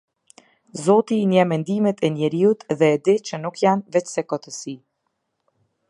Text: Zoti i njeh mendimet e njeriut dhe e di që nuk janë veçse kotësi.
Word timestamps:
Zoti 0.85 1.17
i 1.25 1.27
njeh 1.33 1.45
mendimet 1.51 1.97
e 2.05 2.07
njeriut 2.13 2.59
dhe 2.79 2.87
e 2.95 2.97
di 3.05 3.15
që 3.27 3.41
nuk 3.45 3.63
janë 3.67 3.87
veçse 3.97 4.27
kotësi. 4.33 4.75